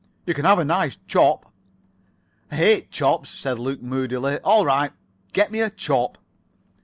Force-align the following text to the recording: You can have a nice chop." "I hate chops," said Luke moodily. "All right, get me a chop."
You 0.25 0.33
can 0.33 0.45
have 0.45 0.57
a 0.57 0.65
nice 0.65 0.97
chop." 1.05 1.53
"I 2.51 2.55
hate 2.55 2.89
chops," 2.89 3.29
said 3.29 3.59
Luke 3.59 3.83
moodily. 3.83 4.39
"All 4.39 4.65
right, 4.65 4.93
get 5.31 5.51
me 5.51 5.61
a 5.61 5.69
chop." 5.69 6.17